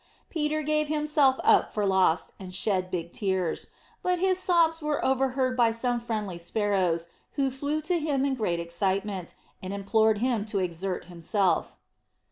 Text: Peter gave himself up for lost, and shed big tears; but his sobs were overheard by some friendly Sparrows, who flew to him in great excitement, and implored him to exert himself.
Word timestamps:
Peter 0.31 0.63
gave 0.63 0.87
himself 0.87 1.39
up 1.43 1.71
for 1.71 1.85
lost, 1.85 2.31
and 2.39 2.55
shed 2.55 2.89
big 2.89 3.11
tears; 3.13 3.67
but 4.01 4.17
his 4.17 4.39
sobs 4.39 4.81
were 4.81 5.05
overheard 5.05 5.55
by 5.55 5.69
some 5.69 5.99
friendly 5.99 6.39
Sparrows, 6.39 7.09
who 7.33 7.51
flew 7.51 7.81
to 7.81 7.99
him 7.99 8.25
in 8.25 8.33
great 8.33 8.59
excitement, 8.59 9.35
and 9.61 9.71
implored 9.75 10.17
him 10.17 10.43
to 10.45 10.57
exert 10.57 11.05
himself. 11.05 11.77